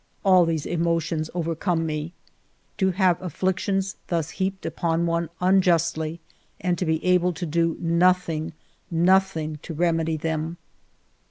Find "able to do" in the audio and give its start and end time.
7.05-7.77